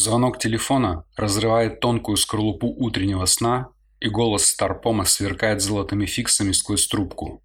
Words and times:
Звонок 0.00 0.38
телефона 0.38 1.04
разрывает 1.14 1.80
тонкую 1.80 2.16
скорлупу 2.16 2.68
утреннего 2.68 3.26
сна, 3.26 3.68
и 4.00 4.08
голос 4.08 4.46
Старпома 4.46 5.04
сверкает 5.04 5.60
золотыми 5.60 6.06
фиксами 6.06 6.52
сквозь 6.52 6.88
трубку. 6.88 7.44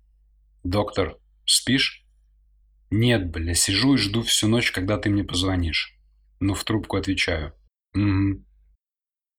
«Доктор, 0.63 1.17
спишь?» 1.45 2.05
«Нет, 2.89 3.29
бля, 3.29 3.53
сижу 3.55 3.95
и 3.95 3.97
жду 3.97 4.21
всю 4.21 4.47
ночь, 4.47 4.71
когда 4.71 4.97
ты 4.97 5.09
мне 5.09 5.25
позвонишь». 5.25 5.99
Но 6.39 6.53
в 6.53 6.63
трубку 6.63 6.95
отвечаю. 6.95 7.51
«Угу». 7.93 8.45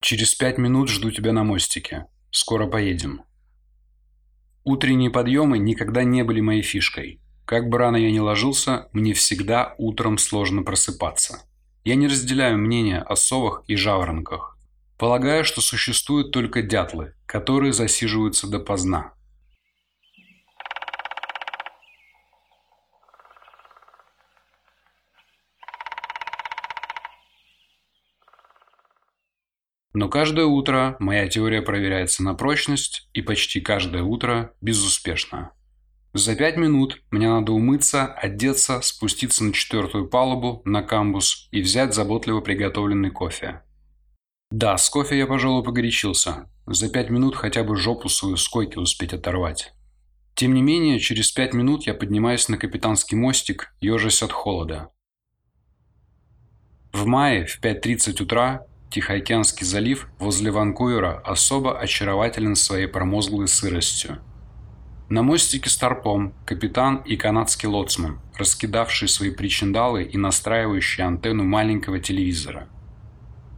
«Через 0.02 0.34
пять 0.34 0.58
минут 0.58 0.90
жду 0.90 1.10
тебя 1.10 1.32
на 1.32 1.42
мостике. 1.42 2.08
Скоро 2.30 2.66
поедем». 2.66 3.22
Утренние 4.62 5.08
подъемы 5.08 5.56
никогда 5.56 6.04
не 6.04 6.22
были 6.22 6.42
моей 6.42 6.60
фишкой. 6.60 7.22
Как 7.46 7.70
бы 7.70 7.78
рано 7.78 7.96
я 7.96 8.10
ни 8.10 8.18
ложился, 8.18 8.90
мне 8.92 9.14
всегда 9.14 9.74
утром 9.78 10.18
сложно 10.18 10.64
просыпаться. 10.64 11.46
Я 11.86 11.94
не 11.94 12.08
разделяю 12.08 12.58
мнения 12.58 12.98
о 13.00 13.14
совах 13.14 13.62
и 13.68 13.76
жаворонках. 13.76 14.58
Полагаю, 14.98 15.44
что 15.44 15.60
существуют 15.60 16.32
только 16.32 16.60
дятлы, 16.60 17.14
которые 17.26 17.72
засиживаются 17.72 18.50
допоздна. 18.50 19.14
Но 29.92 30.08
каждое 30.08 30.46
утро 30.46 30.96
моя 30.98 31.28
теория 31.28 31.62
проверяется 31.62 32.24
на 32.24 32.34
прочность, 32.34 33.08
и 33.12 33.22
почти 33.22 33.60
каждое 33.60 34.02
утро 34.02 34.52
безуспешно. 34.60 35.52
За 36.16 36.34
пять 36.34 36.56
минут 36.56 37.02
мне 37.10 37.28
надо 37.28 37.52
умыться, 37.52 38.06
одеться, 38.06 38.80
спуститься 38.80 39.44
на 39.44 39.52
четвертую 39.52 40.08
палубу, 40.08 40.62
на 40.64 40.82
камбус 40.82 41.46
и 41.50 41.60
взять 41.60 41.92
заботливо 41.92 42.40
приготовленный 42.40 43.10
кофе. 43.10 43.60
Да, 44.50 44.78
с 44.78 44.88
кофе 44.88 45.18
я, 45.18 45.26
пожалуй, 45.26 45.62
погорячился. 45.62 46.48
За 46.66 46.88
пять 46.88 47.10
минут 47.10 47.36
хотя 47.36 47.64
бы 47.64 47.76
жопу 47.76 48.08
свою 48.08 48.38
с 48.38 48.48
койки 48.48 48.78
успеть 48.78 49.12
оторвать. 49.12 49.74
Тем 50.34 50.54
не 50.54 50.62
менее, 50.62 51.00
через 51.00 51.30
пять 51.32 51.52
минут 51.52 51.86
я 51.86 51.92
поднимаюсь 51.92 52.48
на 52.48 52.56
капитанский 52.56 53.18
мостик, 53.18 53.74
ежась 53.82 54.22
от 54.22 54.32
холода. 54.32 54.88
В 56.94 57.04
мае 57.04 57.44
в 57.44 57.62
5.30 57.62 58.22
утра 58.22 58.66
Тихоокеанский 58.90 59.66
залив 59.66 60.08
возле 60.18 60.50
Ванкувера 60.50 61.20
особо 61.26 61.78
очарователен 61.78 62.56
своей 62.56 62.86
промозглой 62.86 63.48
сыростью. 63.48 64.22
На 65.08 65.22
мостике 65.22 65.70
Старпом 65.70 66.34
капитан 66.44 66.96
и 66.96 67.16
канадский 67.16 67.68
лоцман, 67.68 68.18
раскидавшие 68.36 69.08
свои 69.08 69.30
причиндалы 69.30 70.02
и 70.02 70.18
настраивающие 70.18 71.06
антенну 71.06 71.44
маленького 71.44 72.00
телевизора. 72.00 72.68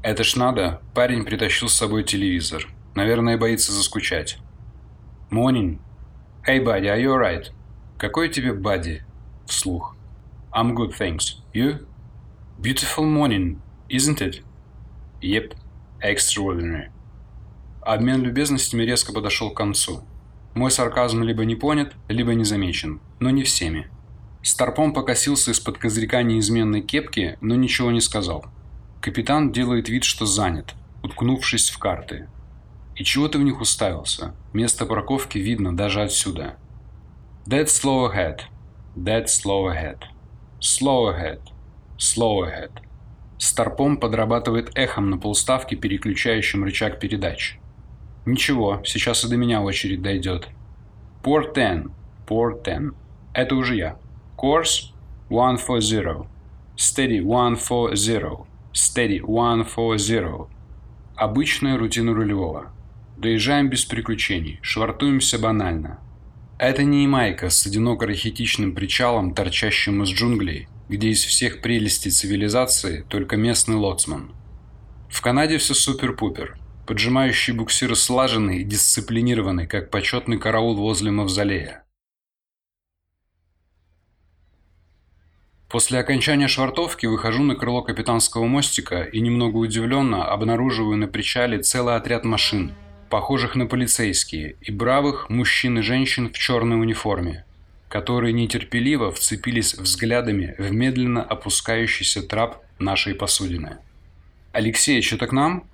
Это 0.02 0.24
ж 0.24 0.36
надо, 0.36 0.82
парень 0.94 1.24
притащил 1.24 1.70
с 1.70 1.74
собой 1.74 2.04
телевизор. 2.04 2.68
Наверное, 2.94 3.38
боится 3.38 3.72
заскучать. 3.72 4.36
Morning. 5.30 5.78
Hey, 6.46 6.62
buddy, 6.62 6.86
are 6.86 7.00
you 7.00 7.14
alright? 7.14 7.50
Какой 7.96 8.28
тебе 8.28 8.52
buddy? 8.52 9.00
Вслух. 9.46 9.96
I'm 10.52 10.74
good, 10.74 10.92
thanks. 10.98 11.40
You? 11.54 11.86
Beautiful 12.60 13.06
morning, 13.06 13.58
isn't 13.88 14.20
it? 14.20 14.42
Yep. 15.22 15.54
Extraordinary. 16.02 16.90
Обмен 17.80 18.22
любезностями 18.22 18.82
резко 18.82 19.14
подошел 19.14 19.50
к 19.50 19.56
концу. 19.56 20.04
Мой 20.58 20.72
сарказм 20.72 21.22
либо 21.22 21.44
не 21.44 21.54
понят, 21.54 21.94
либо 22.08 22.34
не 22.34 22.42
замечен, 22.42 23.00
но 23.20 23.30
не 23.30 23.44
всеми. 23.44 23.88
Старпом 24.42 24.92
покосился 24.92 25.52
из-под 25.52 25.78
козырька 25.78 26.24
неизменной 26.24 26.80
кепки, 26.80 27.38
но 27.40 27.54
ничего 27.54 27.92
не 27.92 28.00
сказал. 28.00 28.44
Капитан 29.00 29.52
делает 29.52 29.88
вид, 29.88 30.02
что 30.02 30.26
занят, 30.26 30.74
уткнувшись 31.04 31.70
в 31.70 31.78
карты. 31.78 32.28
И 32.96 33.04
чего 33.04 33.28
ты 33.28 33.38
в 33.38 33.44
них 33.44 33.60
уставился? 33.60 34.34
Место 34.52 34.84
парковки 34.84 35.38
видно 35.38 35.76
даже 35.76 36.02
отсюда. 36.02 36.56
That's 37.46 37.68
slow 37.68 38.12
ahead. 38.12 38.40
That's 38.96 39.26
slow 39.26 39.72
ahead. 39.72 40.00
Slow 40.60 41.14
ahead. 41.14 41.38
Slow 41.98 42.42
ahead. 42.42 42.72
Старпом 43.38 43.96
подрабатывает 43.96 44.72
эхом 44.74 45.08
на 45.08 45.18
полставки, 45.18 45.76
переключающим 45.76 46.64
рычаг 46.64 46.98
передач. 46.98 47.60
Ничего, 48.28 48.82
сейчас 48.84 49.24
и 49.24 49.28
до 49.30 49.38
меня 49.38 49.62
очередь 49.62 50.02
дойдет. 50.02 50.48
Port 51.22 51.54
10. 51.54 51.90
Port 52.26 52.62
10. 52.62 52.92
Это 53.32 53.54
уже 53.54 53.76
я. 53.76 53.96
Course 54.36 54.92
140. 55.30 56.26
Steady 56.76 57.22
140. 57.22 58.46
Steady 58.74 59.20
140. 59.22 60.50
Обычная 61.16 61.78
рутина 61.78 62.12
рулевого. 62.12 62.70
Доезжаем 63.16 63.70
без 63.70 63.86
приключений, 63.86 64.58
швартуемся 64.60 65.38
банально. 65.38 65.98
Это 66.58 66.84
не 66.84 67.04
Ямайка 67.04 67.48
с 67.48 67.66
одиноко-рахитичным 67.66 68.74
причалом, 68.74 69.32
торчащим 69.32 70.02
из 70.02 70.10
джунглей, 70.10 70.68
где 70.90 71.08
из 71.08 71.24
всех 71.24 71.62
прелестей 71.62 72.10
цивилизации 72.10 73.06
только 73.08 73.38
местный 73.38 73.76
лоцман. 73.76 74.32
В 75.08 75.22
Канаде 75.22 75.56
все 75.56 75.72
супер-пупер– 75.72 76.58
поджимающий 76.88 77.52
буксир 77.52 77.94
слаженный 77.94 78.60
и 78.60 78.64
дисциплинированный, 78.64 79.66
как 79.66 79.90
почетный 79.90 80.38
караул 80.38 80.74
возле 80.74 81.10
мавзолея. 81.10 81.84
После 85.68 85.98
окончания 85.98 86.48
швартовки 86.48 87.04
выхожу 87.04 87.42
на 87.42 87.56
крыло 87.56 87.82
капитанского 87.82 88.46
мостика 88.46 89.02
и 89.02 89.20
немного 89.20 89.58
удивленно 89.58 90.24
обнаруживаю 90.24 90.96
на 90.96 91.08
причале 91.08 91.58
целый 91.58 91.94
отряд 91.94 92.24
машин, 92.24 92.72
похожих 93.10 93.54
на 93.54 93.66
полицейские, 93.66 94.56
и 94.62 94.72
бравых 94.72 95.28
мужчин 95.28 95.80
и 95.80 95.82
женщин 95.82 96.30
в 96.30 96.38
черной 96.38 96.80
униформе, 96.80 97.44
которые 97.90 98.32
нетерпеливо 98.32 99.12
вцепились 99.12 99.74
взглядами 99.74 100.54
в 100.56 100.72
медленно 100.72 101.22
опускающийся 101.22 102.22
трап 102.22 102.62
нашей 102.78 103.14
посудины. 103.14 103.76
«Алексей, 104.52 105.02
что-то 105.02 105.26
к 105.26 105.32
нам?» 105.32 105.68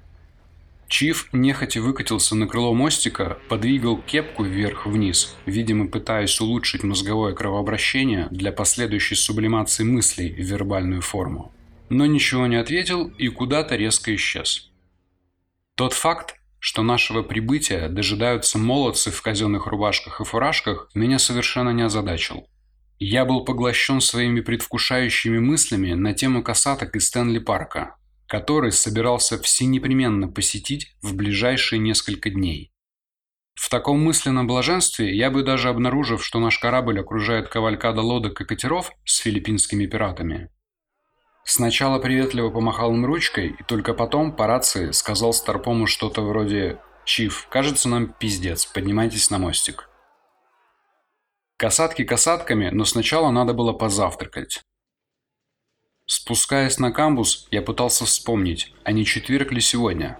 Чиф 0.89 1.28
нехотя 1.33 1.81
выкатился 1.81 2.37
на 2.37 2.47
крыло 2.47 2.75
мостика, 2.75 3.39
подвигал 3.49 4.00
кепку 4.03 4.45
вверх-вниз, 4.45 5.34
видимо 5.47 5.89
пытаясь 5.89 6.41
улучшить 6.41 6.83
мозговое 6.83 7.34
кровообращение 7.34 8.28
для 8.31 8.53
последующей 8.53 9.15
сублимации 9.15 9.84
мыслей 9.84 10.31
в 10.31 10.39
вербальную 10.39 11.00
форму. 11.00 11.53
Но 11.89 12.06
ничего 12.06 12.47
не 12.47 12.56
ответил 12.56 13.09
и 13.19 13.28
куда-то 13.28 13.77
резко 13.77 14.15
исчез. 14.15 14.71
Тот 15.75 15.93
факт, 15.93 16.37
что 16.59 16.83
нашего 16.83 17.23
прибытия 17.23 17.89
дожидаются 17.89 18.59
молодцы 18.59 19.11
в 19.11 19.21
казенных 19.21 19.67
рубашках 19.67 20.21
и 20.21 20.25
фуражках, 20.25 20.89
меня 20.94 21.19
совершенно 21.19 21.71
не 21.71 21.83
озадачил. 21.83 22.47
Я 22.99 23.25
был 23.25 23.44
поглощен 23.44 24.00
своими 24.00 24.41
предвкушающими 24.41 25.39
мыслями 25.39 25.94
на 25.94 26.15
тему 26.15 26.43
касаток 26.43 26.94
из 26.94 27.09
Стэнли 27.09 27.39
Парка, 27.39 27.97
который 28.27 28.73
собирался 28.73 29.39
всенепременно 29.39 30.29
посетить 30.29 30.97
в 31.03 31.15
ближайшие 31.15 31.79
несколько 31.79 32.31
дней. 32.31 32.73
В 33.55 33.69
таком 33.69 34.03
мысленном 34.03 34.47
блаженстве 34.47 35.17
я 35.17 35.31
бы 35.31 35.43
даже 35.43 35.69
обнаружив, 35.69 36.25
что 36.25 36.41
наш 36.41 36.59
корабль 36.59 37.01
окружает 37.01 37.49
кавалькада 37.49 38.03
лодок 38.03 38.41
и 38.41 38.45
катеров 38.45 38.91
с 39.05 39.19
филиппинскими 39.19 39.87
пиратами. 39.87 40.51
Сначала 41.45 41.99
приветливо 41.99 42.50
помахал 42.50 42.93
им 42.94 43.05
ручкой, 43.05 43.55
и 43.59 43.62
только 43.62 43.94
потом 43.94 44.35
по 44.35 44.47
рации 44.47 44.91
сказал 44.93 45.32
Старпому 45.32 45.87
что-то 45.87 46.23
вроде 46.23 46.81
«Чиф, 47.05 47.47
кажется 47.50 47.88
нам 47.88 48.09
пиздец, 48.09 48.67
поднимайтесь 48.67 49.31
на 49.31 49.38
мостик». 49.38 49.88
Касатки 51.56 52.03
касатками, 52.03 52.71
но 52.71 52.85
сначала 52.85 53.31
надо 53.31 53.53
было 53.53 53.73
позавтракать. 53.73 54.62
Спускаясь 56.06 56.79
на 56.79 56.93
камбус, 56.93 57.49
я 57.51 57.62
пытался 57.62 58.05
вспомнить, 58.05 58.75
а 58.85 58.93
не 58.93 59.06
четверг 59.06 59.53
ли 59.53 59.61
сегодня. 59.62 60.19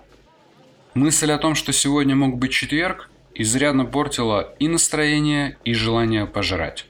Мысль 0.95 1.31
о 1.31 1.37
том, 1.37 1.55
что 1.55 1.75
сегодня 1.75 2.17
мог 2.17 2.39
быть 2.39 2.53
четверг, 2.53 3.11
изрядно 3.35 3.85
портила 3.85 4.55
и 4.59 4.67
настроение, 4.67 5.59
и 5.65 5.75
желание 5.75 6.25
пожрать. 6.25 6.87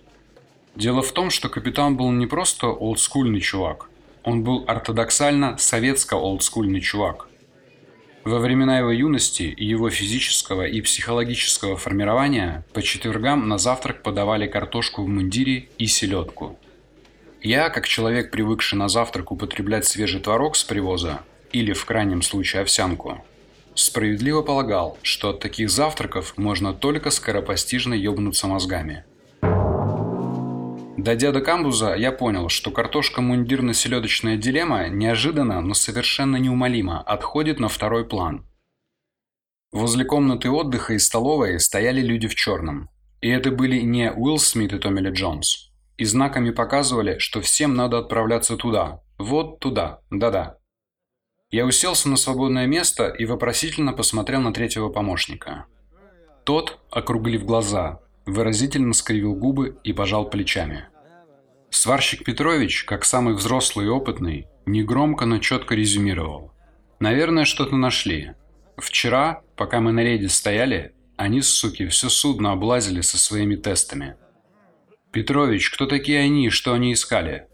Дело 0.76 1.02
в 1.02 1.10
том, 1.10 1.30
что 1.30 1.48
капитан 1.48 1.96
был 1.96 2.12
не 2.12 2.28
просто 2.28 2.68
олдскульный 2.68 3.40
чувак, 3.40 3.90
он 4.22 4.44
был 4.44 4.62
ортодоксально 4.68 5.56
советско-олдскульный 5.58 6.80
чувак. 6.80 7.28
Во 8.22 8.38
времена 8.38 8.78
его 8.78 8.92
юности 8.92 9.42
и 9.42 9.64
его 9.64 9.90
физического 9.90 10.66
и 10.66 10.80
психологического 10.80 11.76
формирования 11.76 12.64
по 12.72 12.80
четвергам 12.80 13.48
на 13.48 13.58
завтрак 13.58 14.04
подавали 14.04 14.46
картошку 14.46 15.02
в 15.02 15.08
мундире 15.08 15.68
и 15.78 15.86
селедку– 15.86 16.56
я, 17.44 17.68
как 17.68 17.86
человек, 17.86 18.30
привыкший 18.30 18.78
на 18.78 18.88
завтрак 18.88 19.30
употреблять 19.30 19.84
свежий 19.84 20.20
творог 20.20 20.56
с 20.56 20.64
привоза, 20.64 21.20
или 21.52 21.74
в 21.74 21.84
крайнем 21.84 22.22
случае 22.22 22.62
овсянку, 22.62 23.22
справедливо 23.74 24.40
полагал, 24.40 24.98
что 25.02 25.30
от 25.30 25.40
таких 25.40 25.68
завтраков 25.68 26.38
можно 26.38 26.72
только 26.72 27.10
скоропостижно 27.10 27.92
ёбнуться 27.92 28.46
мозгами. 28.46 29.04
Дойдя 30.96 31.32
до 31.32 31.42
камбуза, 31.42 31.94
я 31.94 32.12
понял, 32.12 32.48
что 32.48 32.70
картошка-мундирно-селедочная 32.70 34.38
дилемма 34.38 34.88
неожиданно, 34.88 35.60
но 35.60 35.74
совершенно 35.74 36.36
неумолимо 36.36 37.02
отходит 37.02 37.60
на 37.60 37.68
второй 37.68 38.06
план. 38.06 38.46
Возле 39.70 40.06
комнаты 40.06 40.48
отдыха 40.48 40.94
и 40.94 40.98
столовой 40.98 41.60
стояли 41.60 42.00
люди 42.00 42.26
в 42.26 42.34
черном. 42.34 42.88
И 43.20 43.28
это 43.28 43.50
были 43.50 43.80
не 43.80 44.10
Уилл 44.10 44.38
Смит 44.38 44.72
и 44.72 44.78
Томми 44.78 45.00
Ли 45.00 45.10
Джонс. 45.10 45.73
И 45.96 46.04
знаками 46.04 46.50
показывали, 46.50 47.18
что 47.18 47.40
всем 47.40 47.74
надо 47.74 47.98
отправляться 47.98 48.56
туда. 48.56 49.00
Вот 49.18 49.60
туда. 49.60 50.00
Да-да. 50.10 50.58
Я 51.50 51.66
уселся 51.66 52.08
на 52.08 52.16
свободное 52.16 52.66
место 52.66 53.08
и 53.08 53.26
вопросительно 53.26 53.92
посмотрел 53.92 54.40
на 54.40 54.52
третьего 54.52 54.88
помощника. 54.88 55.66
Тот, 56.44 56.80
округлив 56.90 57.44
глаза, 57.44 58.00
выразительно 58.26 58.92
скривил 58.92 59.34
губы 59.34 59.78
и 59.84 59.92
пожал 59.92 60.28
плечами. 60.28 60.88
Сварщик 61.70 62.24
Петрович, 62.24 62.84
как 62.84 63.04
самый 63.04 63.34
взрослый 63.34 63.86
и 63.86 63.88
опытный, 63.88 64.48
негромко, 64.66 65.26
но 65.26 65.38
четко 65.38 65.74
резюмировал. 65.74 66.52
«Наверное, 67.00 67.44
что-то 67.44 67.76
нашли. 67.76 68.32
Вчера, 68.76 69.42
пока 69.56 69.80
мы 69.80 69.92
на 69.92 70.00
рейде 70.00 70.28
стояли, 70.28 70.92
они, 71.16 71.42
суки, 71.42 71.86
все 71.86 72.08
судно 72.08 72.52
облазили 72.52 73.00
со 73.00 73.18
своими 73.18 73.56
тестами. 73.56 74.16
Петрович, 75.14 75.70
кто 75.70 75.86
такие 75.86 76.18
они, 76.18 76.50
что 76.50 76.72
они 76.72 76.92
искали? 76.92 77.46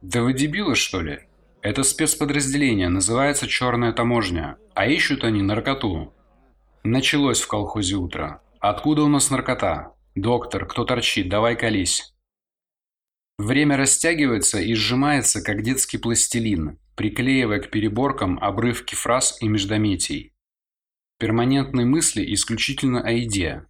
Да 0.00 0.22
вы 0.22 0.32
дебилы, 0.32 0.74
что 0.74 1.02
ли? 1.02 1.20
Это 1.60 1.82
спецподразделение, 1.82 2.88
называется 2.88 3.46
«Черная 3.46 3.92
таможня», 3.92 4.56
а 4.74 4.86
ищут 4.86 5.22
они 5.22 5.42
наркоту. 5.42 6.14
Началось 6.82 7.42
в 7.42 7.46
колхозе 7.46 7.96
утро. 7.96 8.40
Откуда 8.58 9.02
у 9.02 9.08
нас 9.08 9.28
наркота? 9.30 9.92
«Доктор, 10.14 10.64
кто 10.66 10.86
торчит? 10.86 11.28
Давай 11.28 11.56
колись!» 11.56 12.14
Время 13.36 13.76
растягивается 13.76 14.58
и 14.60 14.72
сжимается, 14.72 15.42
как 15.42 15.60
детский 15.60 15.98
пластилин, 15.98 16.78
приклеивая 16.96 17.60
к 17.60 17.70
переборкам 17.70 18.38
обрывки 18.40 18.94
фраз 18.94 19.36
и 19.42 19.48
междометий. 19.48 20.32
Перманентные 21.18 21.84
мысли 21.84 22.24
исключительно 22.32 23.02
о 23.02 23.10
еде. 23.10 23.66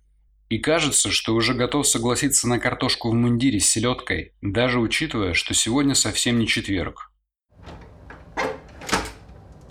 И 0.49 0.59
кажется, 0.59 1.11
что 1.11 1.35
уже 1.35 1.55
готов 1.55 1.87
согласиться 1.87 2.49
на 2.49 2.59
картошку 2.59 3.11
в 3.11 3.15
мундире 3.15 3.61
с 3.61 3.67
селедкой, 3.67 4.35
даже 4.43 4.79
учитывая, 4.79 5.35
что 5.35 5.55
сегодня 5.55 5.95
совсем 5.95 6.39
не 6.39 6.47
четверг. 6.47 7.11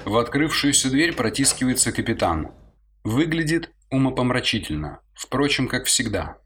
В 0.05 0.17
открывшуюся 0.17 0.89
дверь 0.89 1.13
протискивается 1.13 1.91
капитан. 1.91 2.51
Выглядит 3.03 3.71
умопомрачительно, 3.89 5.01
впрочем, 5.13 5.67
как 5.67 5.85
всегда. 5.85 6.37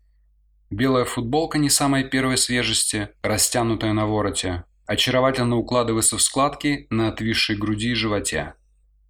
Белая 0.70 1.06
футболка 1.06 1.58
не 1.58 1.70
самой 1.70 2.04
первой 2.04 2.38
свежести, 2.38 3.10
растянутая 3.22 3.94
на 3.94 4.06
вороте, 4.06 4.66
очаровательно 4.86 5.56
укладывается 5.56 6.18
в 6.18 6.22
складки 6.22 6.88
на 6.90 7.08
отвисшей 7.08 7.56
груди 7.56 7.92
и 7.92 7.94
животе. 7.94 8.54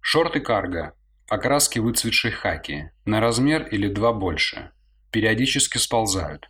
Шорты 0.00 0.40
карго, 0.40 0.94
окраски 1.28 1.78
выцветшей 1.78 2.30
хаки, 2.30 2.90
на 3.04 3.20
размер 3.20 3.66
или 3.66 3.88
два 3.88 4.12
больше, 4.12 4.70
периодически 5.10 5.78
сползают. 5.78 6.48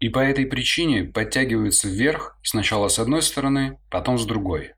И 0.00 0.08
по 0.08 0.18
этой 0.18 0.46
причине 0.46 1.04
подтягиваются 1.04 1.88
вверх 1.88 2.38
сначала 2.42 2.88
с 2.88 2.98
одной 2.98 3.22
стороны, 3.22 3.78
потом 3.90 4.18
с 4.18 4.26
другой. 4.26 4.72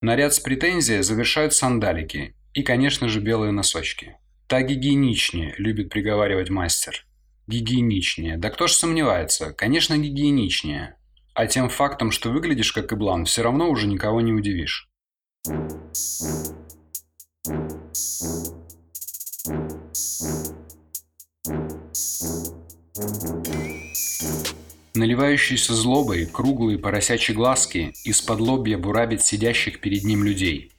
Наряд 0.00 0.32
с 0.32 0.40
претензией 0.40 1.02
завершают 1.02 1.54
сандалики 1.54 2.34
и, 2.54 2.62
конечно 2.62 3.08
же, 3.08 3.20
белые 3.20 3.52
носочки. 3.52 4.16
Так 4.46 4.68
гигиеничнее, 4.68 5.54
любит 5.58 5.90
приговаривать 5.90 6.50
мастер. 6.50 7.04
Гигиеничнее. 7.46 8.36
Да 8.36 8.50
кто 8.50 8.66
ж 8.66 8.72
сомневается? 8.72 9.52
Конечно, 9.52 9.98
гигиеничнее. 9.98 10.96
А 11.34 11.46
тем 11.46 11.68
фактом, 11.68 12.10
что 12.10 12.30
выглядишь 12.30 12.72
как 12.72 12.92
иблан, 12.92 13.24
все 13.24 13.42
равно 13.42 13.68
уже 13.68 13.86
никого 13.86 14.20
не 14.20 14.32
удивишь. 14.32 14.88
Наливающиеся 24.94 25.74
злобой 25.74 26.26
круглые 26.26 26.78
поросячьи 26.78 27.34
глазки 27.34 27.92
из-под 28.04 28.40
лобья 28.40 28.78
бурабит 28.78 29.22
сидящих 29.22 29.80
перед 29.80 30.02
ним 30.02 30.24
людей. 30.24 30.72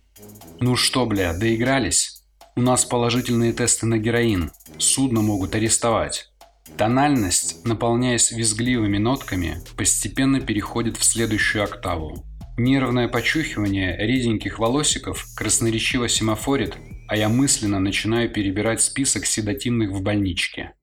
«Ну 0.60 0.76
что, 0.76 1.06
бля, 1.06 1.34
доигрались? 1.34 2.24
У 2.58 2.62
нас 2.62 2.84
положительные 2.84 3.54
тесты 3.54 3.86
на 3.86 3.98
героин. 3.98 4.52
Судно 4.78 5.22
могут 5.22 5.56
арестовать». 5.56 6.30
Тональность, 6.78 7.66
наполняясь 7.66 8.32
визгливыми 8.32 8.98
нотками, 8.98 9.62
постепенно 9.78 10.42
переходит 10.42 10.98
в 10.98 11.04
следующую 11.04 11.64
октаву. 11.64 12.26
Нервное 12.58 13.08
почухивание 13.08 13.96
реденьких 13.98 14.60
волосиков 14.60 15.26
красноречиво 15.36 16.10
семафорит, 16.10 16.76
а 17.10 17.16
я 17.16 17.28
мысленно 17.28 17.80
начинаю 17.80 18.30
перебирать 18.30 18.82
список 18.82 19.26
седативных 19.26 19.90
в 19.90 20.04
больничке. 20.04 20.76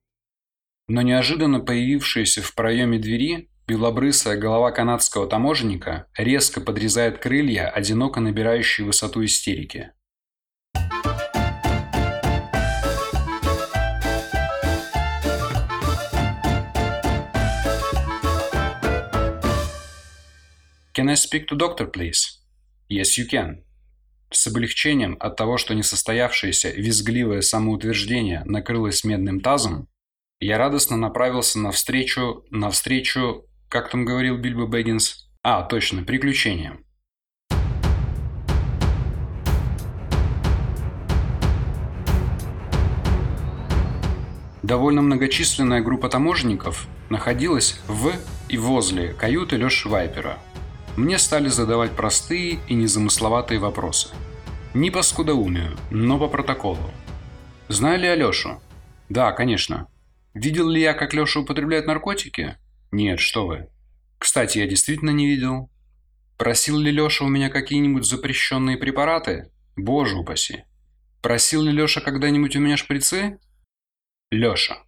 Но 0.88 1.02
неожиданно 1.02 1.60
появившаяся 1.60 2.42
в 2.42 2.52
проеме 2.56 2.98
двери 2.98 3.48
белобрысая 3.68 4.36
голова 4.36 4.72
канадского 4.72 5.28
таможенника 5.28 6.08
резко 6.16 6.60
подрезает 6.60 7.18
крылья, 7.18 7.68
одиноко 7.68 8.18
набирающие 8.18 8.84
высоту 8.84 9.24
истерики. 9.24 9.92
Can 20.92 21.08
I 21.08 21.14
speak 21.14 21.46
to 21.48 21.56
doctor, 21.56 21.86
please? 21.86 22.40
Yes, 22.88 23.16
you 23.16 23.28
can. 23.28 23.65
С 24.32 24.48
облегчением 24.48 25.16
от 25.20 25.36
того, 25.36 25.56
что 25.56 25.74
несостоявшееся 25.74 26.70
визгливое 26.70 27.42
самоутверждение 27.42 28.42
накрылось 28.44 29.04
медным 29.04 29.40
тазом, 29.40 29.86
я 30.40 30.58
радостно 30.58 30.96
направился 30.96 31.60
навстречу, 31.60 32.44
навстречу, 32.50 33.46
как 33.68 33.88
там 33.88 34.04
говорил 34.04 34.36
Бильбо 34.36 34.66
Бэггинс, 34.66 35.28
а, 35.42 35.62
точно, 35.62 36.02
приключениям. 36.02 36.84
Довольно 44.64 45.02
многочисленная 45.02 45.80
группа 45.80 46.08
таможенников 46.08 46.88
находилась 47.10 47.80
в 47.86 48.12
и 48.48 48.58
возле 48.58 49.12
каюты 49.12 49.56
Лёши 49.56 49.88
Вайпера– 49.88 50.40
мне 50.96 51.18
стали 51.18 51.48
задавать 51.48 51.92
простые 51.94 52.58
и 52.68 52.74
незамысловатые 52.74 53.60
вопросы. 53.60 54.08
Не 54.74 54.90
по 54.90 55.02
скудоумию, 55.02 55.76
но 55.90 56.18
по 56.18 56.28
протоколу. 56.28 56.90
Знаю 57.68 58.00
ли 58.00 58.08
Алешу? 58.08 58.60
Да, 59.08 59.32
конечно. 59.32 59.88
Видел 60.34 60.68
ли 60.68 60.80
я, 60.80 60.94
как 60.94 61.14
Леша 61.14 61.40
употребляет 61.40 61.86
наркотики? 61.86 62.56
Нет, 62.92 63.20
что 63.20 63.46
вы. 63.46 63.68
Кстати, 64.18 64.58
я 64.58 64.66
действительно 64.66 65.10
не 65.10 65.26
видел. 65.26 65.70
Просил 66.36 66.78
ли 66.78 66.90
Леша 66.90 67.24
у 67.24 67.28
меня 67.28 67.48
какие-нибудь 67.48 68.04
запрещенные 68.04 68.76
препараты? 68.76 69.50
Боже 69.76 70.16
упаси. 70.16 70.64
Просил 71.22 71.62
ли 71.62 71.72
Леша 71.72 72.00
когда-нибудь 72.00 72.56
у 72.56 72.60
меня 72.60 72.76
шприцы? 72.76 73.38
Леша. 74.30 74.78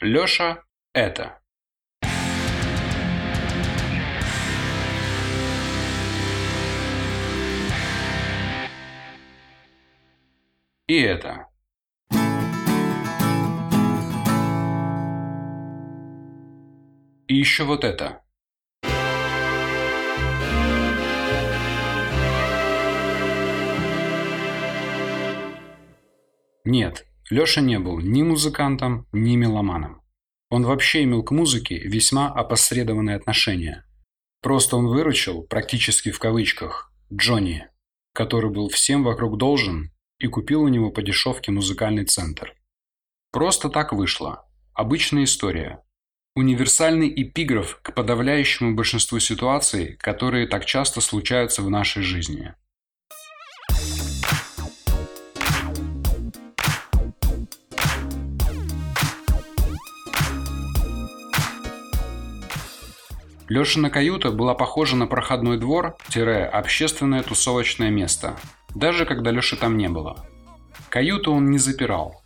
Леша– 0.00 0.62
это. 0.92 1.37
И 10.88 10.98
это. 11.00 11.48
И 17.26 17.34
еще 17.34 17.64
вот 17.64 17.84
это. 17.84 18.22
Нет, 26.64 27.06
Лёша 27.28 27.60
не 27.60 27.78
был 27.78 28.00
ни 28.00 28.22
музыкантом, 28.22 29.06
ни 29.12 29.36
меломаном. 29.36 30.00
Он 30.48 30.64
вообще 30.64 31.02
имел 31.02 31.22
к 31.22 31.32
музыке 31.32 31.78
весьма 31.80 32.32
опосредованное 32.32 33.16
отношение. 33.16 33.84
Просто 34.40 34.78
он 34.78 34.86
выручил, 34.86 35.42
практически 35.42 36.10
в 36.10 36.18
кавычках, 36.18 36.90
Джонни, 37.12 37.68
который 38.14 38.50
был 38.50 38.70
всем 38.70 39.04
вокруг 39.04 39.36
должен 39.36 39.92
и 40.18 40.26
купил 40.26 40.62
у 40.62 40.68
него 40.68 40.90
по 40.90 41.02
дешевке 41.02 41.52
музыкальный 41.52 42.04
центр. 42.04 42.54
Просто 43.30 43.68
так 43.68 43.92
вышло. 43.92 44.46
Обычная 44.74 45.24
история. 45.24 45.82
Универсальный 46.34 47.12
эпиграф 47.14 47.80
к 47.82 47.94
подавляющему 47.94 48.74
большинству 48.74 49.18
ситуаций, 49.18 49.96
которые 49.96 50.46
так 50.46 50.64
часто 50.64 51.00
случаются 51.00 51.62
в 51.62 51.70
нашей 51.70 52.02
жизни. 52.02 52.54
Лешина 63.48 63.88
каюта 63.88 64.30
была 64.30 64.54
похожа 64.54 64.94
на 64.94 65.06
проходной 65.06 65.58
двор-общественное 65.58 67.22
тусовочное 67.22 67.88
место, 67.88 68.36
даже 68.74 69.06
когда 69.06 69.30
Леши 69.30 69.56
там 69.56 69.76
не 69.76 69.88
было. 69.88 70.26
Каюту 70.88 71.32
он 71.32 71.50
не 71.50 71.58
запирал. 71.58 72.22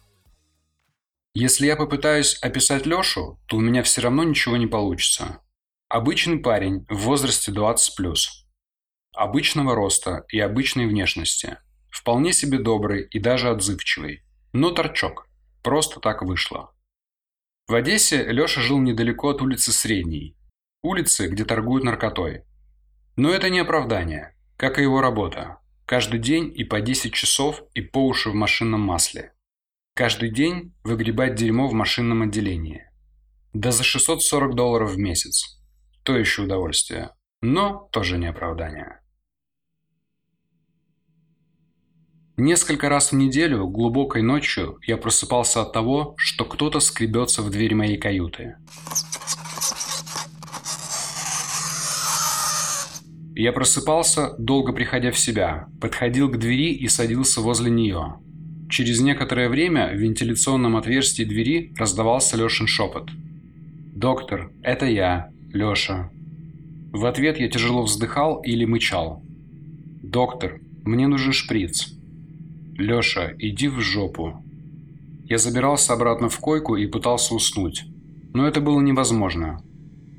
Если 1.35 1.67
я 1.67 1.77
попытаюсь 1.77 2.39
описать 2.43 2.85
Лешу, 2.85 3.41
то 3.47 3.57
у 3.57 3.61
меня 3.61 3.83
все 3.83 4.03
равно 4.03 4.23
ничего 4.23 4.57
не 4.57 4.67
получится. 4.67 5.41
Обычный 5.89 6.39
парень 6.39 6.85
в 6.89 6.97
возрасте 6.97 7.53
20+. 7.53 8.17
Обычного 9.15 9.75
роста 9.75 10.25
и 10.29 10.39
обычной 10.39 10.87
внешности. 10.87 11.59
Вполне 11.91 12.33
себе 12.33 12.59
добрый 12.59 13.05
и 13.05 13.19
даже 13.19 13.51
отзывчивый. 13.51 14.23
Но 14.53 14.71
торчок. 14.71 15.29
Просто 15.63 16.01
так 16.01 16.23
вышло. 16.23 16.75
В 17.67 17.75
Одессе 17.75 18.25
Леша 18.25 18.61
жил 18.61 18.79
недалеко 18.79 19.31
от 19.31 19.41
улицы 19.41 19.73
Средней. 19.73 20.37
Улицы, 20.83 21.29
где 21.29 21.45
торгуют 21.45 21.85
наркотой. 21.85 22.45
Но 23.17 23.31
это 23.31 23.49
не 23.49 23.61
оправдание, 23.61 24.37
как 24.57 24.79
и 24.79 24.83
его 24.83 25.01
работа. 25.01 25.62
Каждый 25.87 26.21
день 26.21 26.53
и 26.55 26.65
по 26.65 26.81
10 26.81 27.13
часов 27.13 27.63
и 27.75 27.81
по 27.81 28.07
уши 28.07 28.31
в 28.31 28.35
машинном 28.35 28.81
масле. 28.81 29.35
Каждый 29.95 30.31
день 30.31 30.75
выгребать 30.85 31.35
дерьмо 31.35 31.69
в 31.69 31.75
машинном 31.75 32.23
отделении. 32.23 32.91
Да 33.53 33.71
за 33.73 33.83
640 33.83 34.55
долларов 34.55 34.93
в 34.93 34.99
месяц. 34.99 35.61
То 36.03 36.17
еще 36.17 36.43
удовольствие. 36.43 37.11
Но 37.43 37.89
тоже 37.93 38.17
не 38.17 38.27
оправдание. 38.27 39.03
Несколько 42.39 42.89
раз 42.89 43.13
в 43.13 43.15
неделю, 43.15 43.67
глубокой 43.67 44.23
ночью, 44.23 44.79
я 44.87 44.97
просыпался 44.97 45.61
от 45.61 45.75
того, 45.75 46.15
что 46.17 46.47
кто-то 46.47 46.81
скребется 46.81 47.43
в 47.43 47.51
дверь 47.51 47.75
моей 47.75 47.99
каюты. 47.99 48.57
Я 53.35 53.53
просыпался, 53.53 54.35
долго 54.39 54.73
приходя 54.73 55.11
в 55.11 55.19
себя, 55.19 55.67
подходил 55.81 56.29
к 56.29 56.39
двери 56.39 56.75
и 56.75 56.87
садился 56.89 57.41
возле 57.41 57.71
нее. 57.71 58.17
Через 58.69 59.01
некоторое 59.01 59.49
время 59.49 59.91
в 59.93 59.97
вентиляционном 59.97 60.77
отверстии 60.77 61.25
двери 61.25 61.73
раздавался 61.77 62.37
Лешин 62.37 62.67
шепот. 62.67 63.11
«Доктор, 63.95 64.51
это 64.63 64.87
я, 64.87 65.31
Леша». 65.53 66.11
В 66.93 67.07
ответ 67.07 67.39
я 67.39 67.49
тяжело 67.49 67.83
вздыхал 67.83 68.43
или 68.43 68.67
мычал. 68.67 69.23
«Доктор, 70.03 70.61
мне 70.85 71.07
нужен 71.07 71.33
шприц». 71.33 71.95
«Леша, 72.77 73.33
иди 73.39 73.69
в 73.69 73.81
жопу». 73.81 74.43
Я 75.25 75.39
забирался 75.39 75.95
обратно 75.95 76.29
в 76.29 76.39
койку 76.39 76.77
и 76.77 76.87
пытался 76.87 77.35
уснуть. 77.35 77.85
Но 78.35 78.47
это 78.47 78.61
было 78.61 78.81
невозможно. 78.81 79.63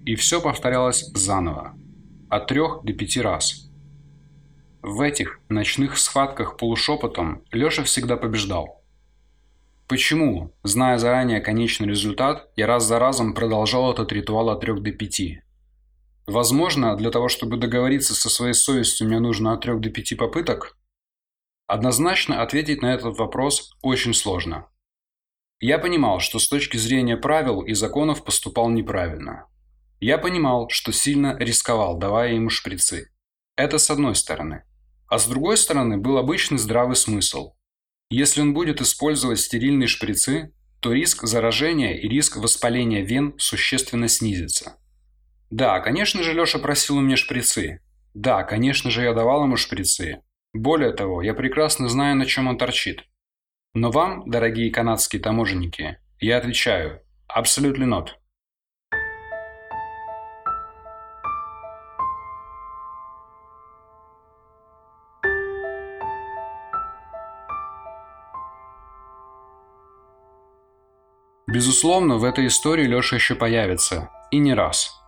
И 0.06 0.16
все 0.16 0.42
повторялось 0.42 1.12
заново. 1.14 1.76
От 2.34 2.48
трех 2.48 2.84
до 2.84 2.94
пяти 2.94 3.22
раз. 3.22 3.70
В 4.82 5.02
этих 5.02 5.40
ночных 5.50 6.00
схватках 6.00 6.58
полушепотом 6.58 7.44
Леша 7.52 7.84
всегда 7.84 8.18
побеждал. 8.18 8.84
Почему, 9.88 10.52
зная 10.64 10.98
заранее 10.98 11.42
конечный 11.42 11.88
результат, 11.88 12.50
я 12.56 12.66
раз 12.66 12.86
за 12.86 12.98
разом 12.98 13.36
продолжал 13.36 13.94
этот 13.94 14.12
ритуал 14.12 14.50
от 14.50 14.62
3 14.62 14.80
до 14.80 14.92
5? 14.92 15.44
Возможно, 16.26 16.96
для 16.98 17.12
того, 17.12 17.30
чтобы 17.30 17.58
договориться 17.58 18.16
со 18.16 18.32
своей 18.32 18.56
совестью, 18.56 19.10
мне 19.10 19.20
нужно 19.20 19.54
от 19.54 19.62
3 19.62 19.78
до 19.78 19.92
5 19.92 20.18
попыток? 20.18 20.76
Однозначно 21.68 22.42
ответить 22.42 22.82
на 22.82 22.96
этот 22.96 23.16
вопрос 23.20 23.78
очень 23.84 24.16
сложно. 24.16 24.66
Я 25.60 25.78
понимал, 25.78 26.20
что 26.20 26.40
с 26.40 26.48
точки 26.48 26.78
зрения 26.78 27.16
правил 27.16 27.62
и 27.62 27.76
законов 27.76 28.24
поступал 28.24 28.72
неправильно. 28.72 29.46
Я 30.04 30.18
понимал, 30.18 30.68
что 30.68 30.92
сильно 30.92 31.38
рисковал, 31.40 31.98
давая 31.98 32.34
ему 32.34 32.50
шприцы. 32.50 33.10
Это 33.56 33.78
с 33.78 33.90
одной 33.90 34.16
стороны. 34.16 34.64
А 35.08 35.18
с 35.18 35.26
другой 35.28 35.56
стороны, 35.56 35.98
был 35.98 36.18
обычный 36.18 36.58
здравый 36.58 36.98
смысл. 36.98 37.54
Если 38.10 38.42
он 38.42 38.54
будет 38.54 38.82
использовать 38.82 39.40
стерильные 39.40 39.88
шприцы, 39.88 40.54
то 40.82 40.92
риск 40.92 41.24
заражения 41.24 41.94
и 41.94 42.10
риск 42.10 42.36
воспаления 42.36 43.02
вен 43.02 43.34
существенно 43.38 44.10
снизится. 44.10 44.76
Да, 45.50 45.80
конечно 45.80 46.22
же, 46.22 46.34
Леша 46.34 46.60
просил 46.60 46.98
у 46.98 47.02
меня 47.02 47.16
шприцы. 47.16 47.80
Да, 48.14 48.44
конечно 48.44 48.92
же, 48.92 49.04
я 49.04 49.14
давал 49.14 49.46
ему 49.46 49.56
шприцы. 49.56 50.22
Более 50.52 50.92
того, 50.92 51.22
я 51.22 51.34
прекрасно 51.34 51.88
знаю, 51.88 52.18
на 52.18 52.26
чем 52.26 52.50
он 52.50 52.58
торчит. 52.58 53.06
Но 53.74 53.90
вам, 53.90 54.30
дорогие 54.30 54.70
канадские 54.70 55.22
таможенники, 55.22 55.98
я 56.20 56.40
отвечаю– 56.40 57.00
абсолютно 57.30 57.86
not. 57.86 58.08
Безусловно, 71.54 72.18
в 72.18 72.24
этой 72.24 72.48
истории 72.48 72.88
Леша 72.88 73.18
еще 73.18 73.36
появится. 73.36 74.10
И 74.32 74.40
не 74.40 74.56
раз. 74.56 75.00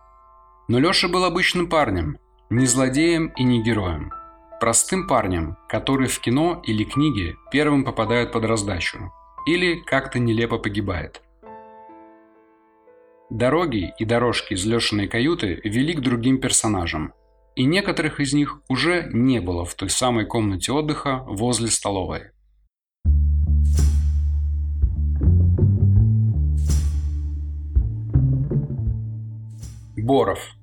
Но 0.68 0.78
Леша 0.78 1.08
был 1.08 1.24
обычным 1.24 1.68
парнем. 1.68 2.18
Не 2.50 2.66
злодеем 2.66 3.32
и 3.36 3.42
не 3.42 3.64
героем. 3.64 4.12
Простым 4.60 5.08
парнем, 5.08 5.56
который 5.68 6.06
в 6.06 6.20
кино 6.20 6.62
или 6.64 6.84
книге 6.84 7.34
первым 7.50 7.84
попадает 7.84 8.30
под 8.30 8.44
раздачу. 8.44 9.12
Или 9.44 9.74
как-то 9.74 10.20
нелепо 10.20 10.58
погибает. 10.58 11.20
Дороги 13.28 13.92
и 13.98 14.04
дорожки 14.04 14.54
из 14.54 14.64
Лешиной 14.64 15.08
каюты 15.08 15.60
вели 15.64 15.94
к 15.94 16.00
другим 16.00 16.38
персонажам. 16.40 17.12
И 17.56 17.64
некоторых 17.64 18.20
из 18.20 18.32
них 18.34 18.60
уже 18.68 19.10
не 19.12 19.40
было 19.40 19.64
в 19.64 19.74
той 19.74 19.90
самой 19.90 20.26
комнате 20.26 20.70
отдыха 20.70 21.24
возле 21.26 21.66
столовой. 21.72 22.30
Боров. 30.06 30.54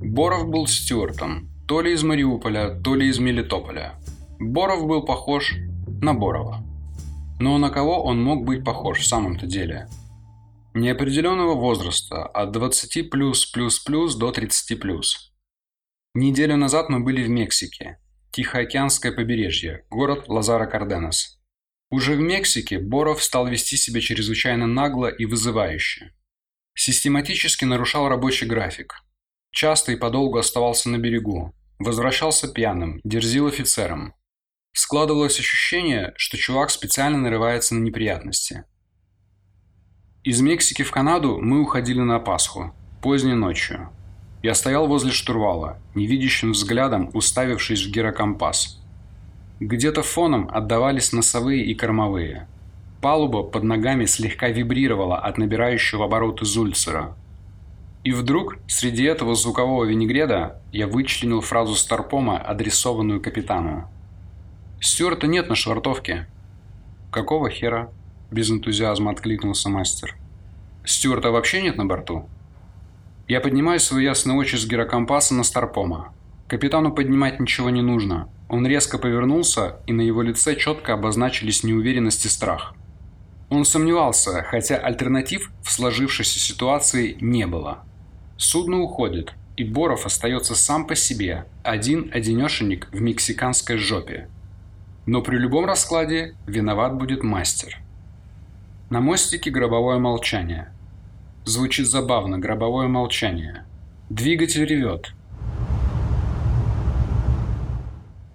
Боров 0.00 0.48
был 0.48 0.66
стюартом, 0.66 1.50
то 1.68 1.82
ли 1.82 1.92
из 1.92 2.02
Мариуполя, 2.02 2.80
то 2.82 2.94
ли 2.94 3.08
из 3.08 3.18
Мелитополя. 3.18 4.00
Боров 4.40 4.86
был 4.86 5.04
похож 5.04 5.56
на 6.00 6.14
Борова. 6.14 6.64
Но 7.38 7.58
на 7.58 7.68
кого 7.68 8.02
он 8.02 8.22
мог 8.22 8.46
быть 8.46 8.64
похож 8.64 9.00
в 9.00 9.06
самом-то 9.06 9.44
деле? 9.44 9.86
Неопределенного 10.72 11.54
возраста, 11.54 12.24
от 12.24 12.52
20 12.52 13.10
плюс 13.10 13.44
плюс 13.44 13.80
плюс 13.80 14.16
до 14.16 14.32
30 14.32 14.80
плюс. 14.80 15.34
Неделю 16.14 16.56
назад 16.56 16.88
мы 16.88 17.00
были 17.00 17.22
в 17.22 17.28
Мексике. 17.28 17.98
Тихоокеанское 18.30 19.12
побережье, 19.12 19.84
город 19.90 20.24
Лазара 20.28 20.64
Карденас. 20.64 21.38
Уже 21.90 22.14
в 22.14 22.20
Мексике 22.20 22.78
Боров 22.78 23.22
стал 23.22 23.46
вести 23.46 23.76
себя 23.76 24.00
чрезвычайно 24.00 24.66
нагло 24.66 25.08
и 25.08 25.26
вызывающе. 25.26 26.13
Систематически 26.74 27.64
нарушал 27.64 28.08
рабочий 28.08 28.46
график. 28.46 29.04
Часто 29.52 29.92
и 29.92 29.96
подолгу 29.96 30.38
оставался 30.38 30.90
на 30.90 30.98
берегу. 30.98 31.54
Возвращался 31.78 32.48
пьяным, 32.48 33.00
дерзил 33.04 33.46
офицерам. 33.46 34.14
Складывалось 34.72 35.38
ощущение, 35.38 36.12
что 36.16 36.36
чувак 36.36 36.70
специально 36.70 37.16
нарывается 37.16 37.76
на 37.76 37.84
неприятности. 37.84 38.64
Из 40.24 40.40
Мексики 40.40 40.82
в 40.82 40.90
Канаду 40.90 41.38
мы 41.40 41.60
уходили 41.60 42.00
на 42.00 42.18
Пасху, 42.18 42.74
поздней 43.00 43.34
ночью. 43.34 43.90
Я 44.42 44.54
стоял 44.54 44.88
возле 44.88 45.12
штурвала, 45.12 45.80
невидящим 45.94 46.52
взглядом 46.52 47.10
уставившись 47.14 47.86
в 47.86 47.90
гирокомпас. 47.90 48.80
Где-то 49.60 50.02
фоном 50.02 50.50
отдавались 50.52 51.12
носовые 51.12 51.64
и 51.64 51.74
кормовые– 51.74 52.48
Палуба 53.04 53.42
под 53.42 53.64
ногами 53.64 54.06
слегка 54.06 54.48
вибрировала 54.48 55.18
от 55.18 55.36
набирающего 55.36 56.06
обороты 56.06 56.46
Зульцера. 56.46 57.14
И 58.02 58.12
вдруг, 58.12 58.56
среди 58.66 59.04
этого 59.04 59.34
звукового 59.34 59.84
винегреда, 59.84 60.62
я 60.72 60.86
вычленил 60.86 61.42
фразу 61.42 61.74
Старпома, 61.74 62.38
адресованную 62.38 63.20
капитану. 63.20 63.90
«Стюарта 64.80 65.26
нет 65.26 65.50
на 65.50 65.54
швартовке». 65.54 66.28
«Какого 67.12 67.50
хера?»– 67.50 67.90
без 68.30 68.50
энтузиазма 68.50 69.10
откликнулся 69.10 69.68
мастер. 69.68 70.16
«Стюарта 70.86 71.30
вообще 71.30 71.60
нет 71.60 71.76
на 71.76 71.84
борту?» 71.84 72.26
Я 73.28 73.42
поднимаю 73.42 73.80
свои 73.80 74.04
ясные 74.04 74.38
очи 74.38 74.56
с 74.56 74.66
гирокомпаса 74.66 75.34
на 75.34 75.44
Старпома. 75.44 76.14
Капитану 76.48 76.90
поднимать 76.90 77.38
ничего 77.38 77.68
не 77.68 77.82
нужно. 77.82 78.30
Он 78.48 78.66
резко 78.66 78.96
повернулся, 78.96 79.80
и 79.86 79.92
на 79.92 80.00
его 80.00 80.22
лице 80.22 80.56
четко 80.56 80.94
обозначились 80.94 81.64
неуверенность 81.64 82.24
и 82.24 82.30
страх– 82.30 82.74
он 83.54 83.64
сомневался, 83.64 84.42
хотя 84.42 84.76
альтернатив 84.76 85.50
в 85.62 85.70
сложившейся 85.70 86.38
ситуации 86.38 87.16
не 87.20 87.46
было. 87.46 87.84
Судно 88.36 88.80
уходит, 88.80 89.32
и 89.56 89.64
Боров 89.64 90.06
остается 90.06 90.54
сам 90.54 90.86
по 90.86 90.94
себе, 90.94 91.46
один-одинешенек 91.62 92.88
в 92.92 93.00
мексиканской 93.00 93.76
жопе. 93.76 94.28
Но 95.06 95.22
при 95.22 95.36
любом 95.36 95.66
раскладе 95.66 96.34
виноват 96.46 96.94
будет 96.94 97.22
мастер. 97.22 97.78
На 98.90 99.00
мостике 99.00 99.50
гробовое 99.50 99.98
молчание. 99.98 100.72
Звучит 101.44 101.86
забавно, 101.86 102.38
гробовое 102.38 102.88
молчание. 102.88 103.64
Двигатель 104.08 104.64
ревет. 104.64 105.12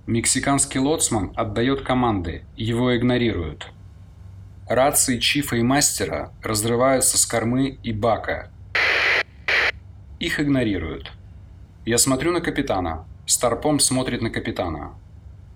Мексиканский 0.05 0.79
лоцман 0.79 1.33
отдает 1.35 1.81
команды, 1.81 2.43
его 2.55 2.95
игнорируют. 2.97 3.71
Рации 4.69 5.17
Чифа 5.17 5.55
и 5.55 5.63
Мастера 5.63 6.31
разрываются 6.43 7.17
с 7.17 7.25
кормы 7.25 7.79
и 7.81 7.91
бака. 7.91 8.51
Их 10.19 10.39
игнорируют. 10.39 11.11
Я 11.87 11.97
смотрю 11.97 12.31
на 12.31 12.39
капитана. 12.39 13.07
Старпом 13.25 13.79
смотрит 13.79 14.21
на 14.21 14.29
капитана. 14.29 14.93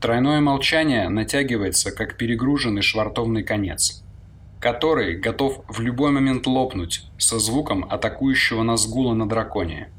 Тройное 0.02 0.42
молчание 0.42 1.10
натягивается, 1.10 1.92
как 1.92 2.18
перегруженный 2.18 2.82
швартовный 2.82 3.44
конец, 3.44 4.04
который 4.60 5.16
готов 5.16 5.64
в 5.68 5.80
любой 5.80 6.10
момент 6.10 6.48
лопнуть 6.48 7.04
со 7.20 7.38
звуком 7.38 7.86
атакующего 7.88 8.64
нас 8.64 8.88
гула 8.88 9.14
на 9.14 9.30
драконе. 9.30 9.92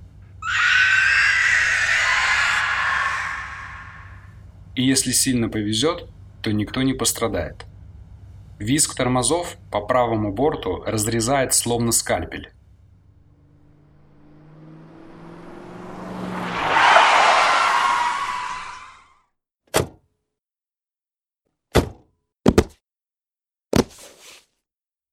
И 4.75 4.83
если 4.83 5.13
сильно 5.13 5.49
повезет, 5.49 6.09
то 6.43 6.51
никто 6.51 6.83
не 6.83 6.95
пострадает. 6.95 7.65
Визг 8.59 8.95
тормозов 8.95 9.57
по 9.73 9.81
правому 9.81 10.33
борту 10.33 10.83
разрезает 10.87 11.55
словно 11.55 11.91
скальпель. 11.91 12.53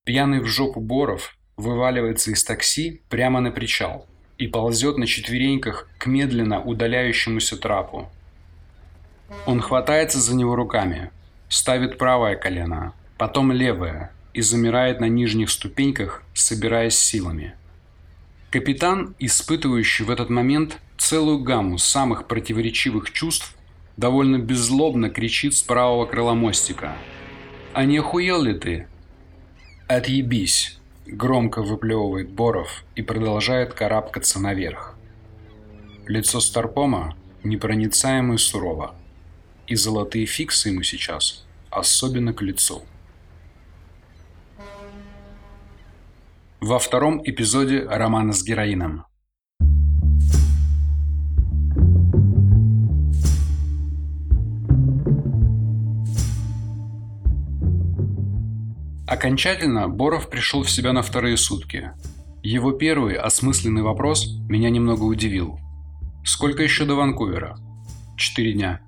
Пьяный 0.03 0.39
в 0.39 0.45
жопу 0.45 0.79
Боров 0.79 1.35
вываливается 1.57 2.31
из 2.31 2.43
такси 2.43 3.01
прямо 3.09 3.39
на 3.39 3.49
причал 3.49 4.07
и 4.37 4.47
ползет 4.47 4.97
на 4.97 5.07
четвереньках 5.07 5.89
к 5.97 6.05
медленно 6.05 6.61
удаляющемуся 6.61 7.57
трапу. 7.57 8.09
Он 9.45 9.61
хватается 9.61 10.19
за 10.19 10.35
него 10.35 10.55
руками, 10.55 11.11
ставит 11.49 11.97
правое 11.97 12.35
колено, 12.35 12.93
потом 13.21 13.51
левое 13.51 14.11
и 14.33 14.41
замирает 14.41 14.99
на 14.99 15.05
нижних 15.05 15.51
ступеньках, 15.51 16.23
собираясь 16.33 16.97
силами. 16.97 17.53
Капитан, 18.49 19.13
испытывающий 19.19 20.05
в 20.05 20.09
этот 20.09 20.31
момент 20.31 20.79
целую 20.97 21.37
гамму 21.43 21.77
самых 21.77 22.25
противоречивых 22.27 23.11
чувств, 23.11 23.55
довольно 23.95 24.39
беззлобно 24.39 25.11
кричит 25.11 25.53
с 25.53 25.61
правого 25.61 26.07
крыла 26.07 26.33
мостика. 26.33 26.97
«А 27.73 27.85
не 27.85 27.99
охуел 27.99 28.41
ли 28.41 28.55
ты? 28.55 28.87
«Отъебись!»– 29.87 30.79
громко 31.05 31.61
выплевывает 31.61 32.31
Боров 32.31 32.83
и 32.95 33.03
продолжает 33.03 33.75
карабкаться 33.75 34.39
наверх. 34.39 34.95
Лицо 36.07 36.39
Старпома 36.39 37.15
непроницаемо 37.43 38.33
и 38.33 38.37
сурово, 38.39 38.95
и 39.67 39.75
золотые 39.75 40.25
фиксы 40.25 40.69
ему 40.69 40.81
сейчас 40.81 41.45
особенно 41.69 42.33
к 42.33 42.41
лицу. 42.41 42.83
Во 46.63 46.77
втором 46.77 47.23
эпизоде 47.25 47.87
романа 47.87 48.33
с 48.33 48.43
героином– 48.43 49.05
Окончательно 59.07 59.89
Боров 59.89 60.29
пришел 60.29 60.61
в 60.61 60.69
себя 60.69 60.93
на 60.93 61.01
вторые 61.01 61.35
сутки. 61.35 61.91
Его 62.43 62.71
первый 62.71 63.15
осмысленный 63.15 63.81
вопрос 63.81 64.39
меня 64.47 64.69
немного 64.69 65.03
удивил. 65.03 65.59
Сколько 66.23 66.61
еще 66.63 66.85
до 66.85 66.93
Ванкувера? 66.93 67.57
Четыре 68.17 68.53
дня. 68.53 68.81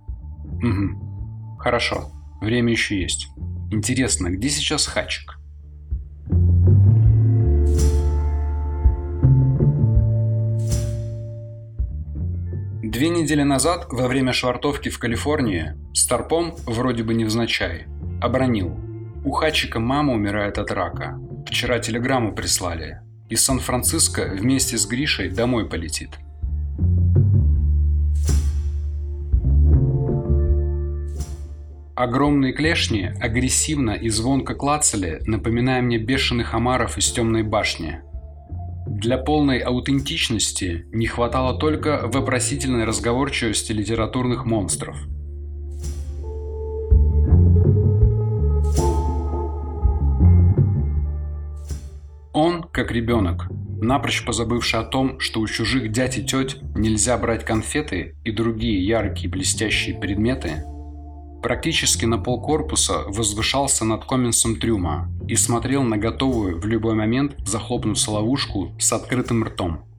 Угу. 0.45 1.57
Хорошо. 1.59 2.11
Время 2.39 2.71
еще 2.71 3.01
есть. 3.01 3.27
Интересно, 3.71 4.29
где 4.29 4.49
сейчас 4.49 4.85
Хачик? 4.85 5.42
Две 12.93 13.09
недели 13.09 13.43
назад, 13.43 13.87
во 13.89 14.07
время 14.07 14.31
швартовки 14.31 14.89
в 14.89 14.99
Калифорнии, 14.99 15.73
Старпом, 15.93 16.55
вроде 16.65 17.03
бы 17.03 17.13
невзначай, 17.13 17.87
обронил– 18.21 18.77
у 19.25 19.31
Хачика 19.31 19.79
мама 19.79 20.13
умирает 20.13 20.57
от 20.57 20.69
рака. 20.71 21.17
Вчера 21.47 21.79
телеграмму 21.79 22.35
прислали. 22.35 22.99
Из 23.29 23.41
Сан-Франциско 23.45 24.35
вместе 24.37 24.77
с 24.77 24.85
Гришей 24.85 25.29
домой 25.29 25.69
полетит. 25.69 26.09
Огромные 31.95 32.51
клешни 32.51 33.13
агрессивно 33.21 33.91
и 33.91 34.09
звонко 34.09 34.55
клацали, 34.55 35.21
напоминая 35.25 35.81
мне 35.81 35.97
бешеных 35.97 36.53
омаров 36.53 36.97
из 36.97 37.09
темной 37.13 37.43
башни. 37.43 38.01
Для 38.85 39.17
полной 39.17 39.59
аутентичности 39.59 40.85
не 40.91 41.07
хватало 41.07 41.57
только 41.57 42.01
вопросительной 42.05 42.85
разговорчивости 42.85 43.71
литературных 43.71 44.45
монстров– 44.45 44.97
Он, 52.33 52.63
как 52.63 52.91
ребенок, 52.91 53.45
напрочь 53.79 54.25
позабывший 54.25 54.79
о 54.79 54.83
том, 54.83 55.19
что 55.19 55.39
у 55.39 55.47
чужих 55.47 55.91
дядь 55.91 56.17
и 56.17 56.25
теть 56.25 56.57
нельзя 56.75 57.15
брать 57.19 57.45
конфеты 57.45 58.15
и 58.23 58.31
другие 58.31 58.83
яркие 58.83 59.29
блестящие 59.29 59.95
предметы, 59.99 60.63
практически 61.43 62.05
на 62.05 62.17
полкорпуса 62.17 63.03
возвышался 63.07 63.85
над 63.85 64.05
коминсом 64.05 64.55
трюма 64.55 65.11
и 65.27 65.35
смотрел 65.35 65.83
на 65.83 65.97
готовую 65.97 66.59
в 66.59 66.65
любой 66.65 66.95
момент 66.95 67.35
захлопнуться 67.45 68.09
ловушку 68.09 68.71
с 68.79 68.91
открытым 68.93 69.43
ртом. 69.43 69.92